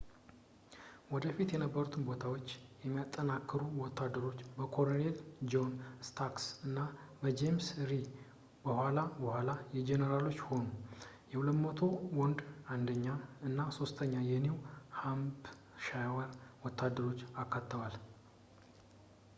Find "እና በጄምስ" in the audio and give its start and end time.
6.67-7.67